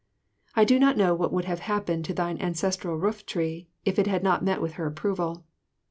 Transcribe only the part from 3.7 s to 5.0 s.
if it had not met with her